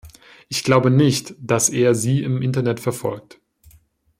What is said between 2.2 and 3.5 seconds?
im Internet verfolgt.